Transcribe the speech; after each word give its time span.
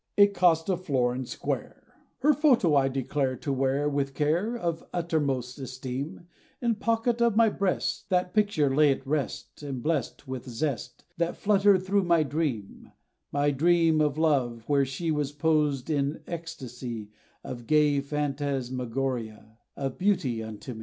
IT 0.17 0.33
cost 0.33 0.67
a 0.67 0.75
florin 0.75 1.25
square, 1.27 1.93
Her 2.21 2.33
photo 2.33 2.73
I 2.73 2.87
declare, 2.87 3.35
To 3.35 3.53
wear, 3.53 3.87
With 3.87 4.15
care 4.15 4.57
Of 4.57 4.83
uttermost 4.91 5.59
esteem, 5.59 6.27
In 6.59 6.73
pocket 6.73 7.21
of 7.21 7.35
my 7.35 7.49
breast, 7.49 8.09
That 8.09 8.33
picture 8.33 8.75
lay 8.75 8.91
at 8.91 9.05
rest, 9.05 9.61
And 9.61 9.83
blest, 9.83 10.27
With 10.27 10.49
zest, 10.49 11.03
That 11.19 11.37
fluttered 11.37 11.83
thro' 11.83 12.01
my 12.03 12.23
dream; 12.23 12.91
My 13.31 13.51
dream 13.51 14.01
of 14.01 14.17
love, 14.17 14.63
where 14.65 14.85
she 14.85 15.11
Was 15.11 15.31
posed, 15.31 15.87
in 15.91 16.23
extacy, 16.25 17.09
Of 17.43 17.67
gay 17.67 17.99
phantasmagoria, 18.01 19.59
Of 19.77 19.99
beauty 19.99 20.41
unto 20.41 20.73
me. 20.73 20.79